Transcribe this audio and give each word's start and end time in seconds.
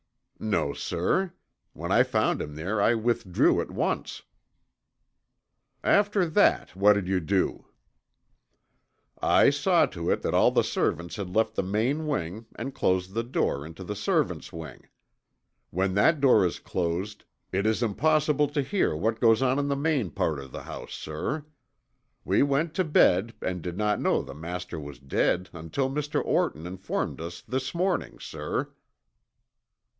"No, 0.39 0.73
sir. 0.73 1.33
When 1.73 1.91
I 1.91 2.01
found 2.01 2.41
him 2.41 2.55
there 2.55 2.81
I 2.81 2.95
withdrew 2.95 3.61
at 3.61 3.69
once." 3.69 4.23
"After 5.83 6.25
that, 6.25 6.75
what 6.75 6.93
did 6.93 7.07
you 7.07 7.19
do?" 7.19 7.67
"I 9.21 9.51
saw 9.51 9.85
to 9.85 10.09
it 10.09 10.23
that 10.23 10.33
all 10.33 10.49
the 10.49 10.63
servants 10.63 11.17
had 11.17 11.29
left 11.35 11.53
the 11.53 11.61
main 11.61 12.07
wing 12.07 12.47
and 12.55 12.73
closed 12.73 13.13
the 13.13 13.21
door 13.21 13.63
into 13.63 13.83
the 13.83 13.95
servants' 13.95 14.51
wing. 14.51 14.87
When 15.69 15.93
that 15.93 16.19
door 16.19 16.43
is 16.43 16.57
closed 16.57 17.23
it 17.51 17.67
is 17.67 17.83
impossible 17.83 18.47
to 18.47 18.63
hear 18.63 18.95
what 18.95 19.19
goes 19.21 19.43
on 19.43 19.59
in 19.59 19.67
the 19.67 19.75
main 19.75 20.09
part 20.09 20.39
of 20.39 20.51
the 20.51 20.63
house, 20.63 20.95
sir. 20.95 21.45
We 22.25 22.41
went 22.41 22.73
to 22.73 22.83
bed 22.83 23.35
and 23.43 23.61
did 23.61 23.77
not 23.77 24.01
know 24.01 24.23
the 24.23 24.33
master 24.33 24.79
was 24.79 24.97
dead 24.97 25.49
until 25.53 25.91
Mr. 25.91 26.19
Orton 26.25 26.65
informed 26.65 27.21
us 27.21 27.41
this 27.41 27.75
morning, 27.75 28.17
sir." 28.19 28.73